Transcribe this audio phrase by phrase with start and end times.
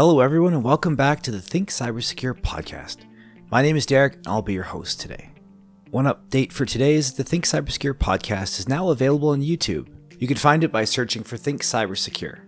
[0.00, 3.04] Hello, everyone, and welcome back to the Think Cybersecure podcast.
[3.50, 5.28] My name is Derek, and I'll be your host today.
[5.90, 9.88] One update for today is the Think Cybersecure podcast is now available on YouTube.
[10.18, 12.40] You can find it by searching for Think Cybersecure.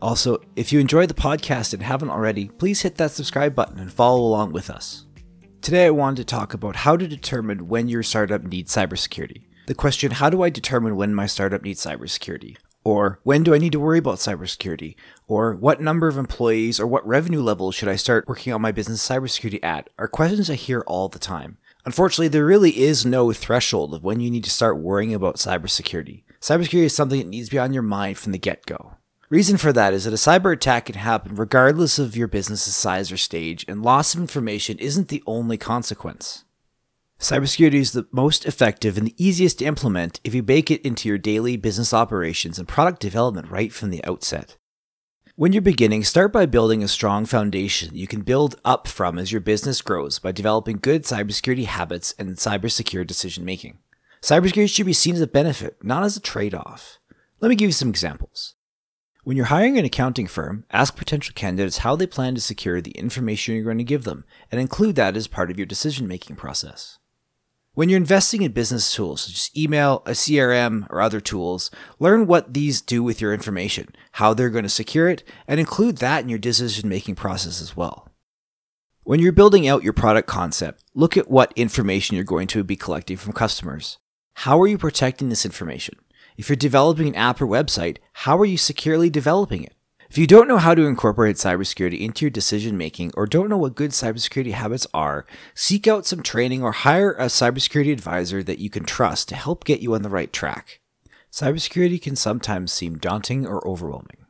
[0.00, 3.92] Also, if you enjoy the podcast and haven't already, please hit that subscribe button and
[3.92, 5.06] follow along with us.
[5.60, 9.42] Today, I wanted to talk about how to determine when your startup needs cybersecurity.
[9.68, 12.56] The question, how do I determine when my startup needs cybersecurity?
[12.86, 14.94] Or when do I need to worry about cybersecurity?
[15.26, 18.70] Or what number of employees or what revenue level should I start working on my
[18.70, 19.90] business cybersecurity at?
[19.98, 21.58] Are questions I hear all the time.
[21.84, 26.22] Unfortunately, there really is no threshold of when you need to start worrying about cybersecurity.
[26.40, 28.92] Cybersecurity is something that needs to be on your mind from the get go.
[29.30, 33.10] Reason for that is that a cyber attack can happen regardless of your business's size
[33.10, 36.44] or stage, and loss of information isn't the only consequence.
[37.18, 41.08] Cybersecurity is the most effective and the easiest to implement if you bake it into
[41.08, 44.58] your daily business operations and product development right from the outset.
[45.34, 49.32] When you're beginning, start by building a strong foundation you can build up from as
[49.32, 53.78] your business grows by developing good cybersecurity habits and cybersecure decision making.
[54.22, 56.98] Cybersecurity should be seen as a benefit, not as a trade off.
[57.40, 58.54] Let me give you some examples.
[59.24, 62.92] When you're hiring an accounting firm, ask potential candidates how they plan to secure the
[62.92, 66.36] information you're going to give them and include that as part of your decision making
[66.36, 66.98] process.
[67.76, 72.26] When you're investing in business tools such as email, a CRM, or other tools, learn
[72.26, 76.22] what these do with your information, how they're going to secure it, and include that
[76.22, 78.08] in your decision making process as well.
[79.02, 82.76] When you're building out your product concept, look at what information you're going to be
[82.76, 83.98] collecting from customers.
[84.36, 85.98] How are you protecting this information?
[86.38, 89.75] If you're developing an app or website, how are you securely developing it?
[90.08, 93.56] If you don't know how to incorporate cybersecurity into your decision making or don't know
[93.56, 98.60] what good cybersecurity habits are, seek out some training or hire a cybersecurity advisor that
[98.60, 100.80] you can trust to help get you on the right track.
[101.32, 104.26] Cybersecurity can sometimes seem daunting or overwhelming.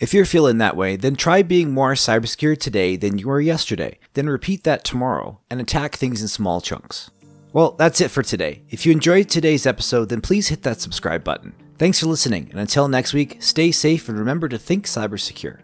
[0.00, 4.00] If you're feeling that way, then try being more cybersecure today than you were yesterday.
[4.14, 7.12] Then repeat that tomorrow and attack things in small chunks.
[7.52, 8.62] Well, that's it for today.
[8.70, 11.54] If you enjoyed today's episode, then please hit that subscribe button.
[11.82, 15.58] Thanks for listening, and until next week, stay safe and remember to think cyber secure.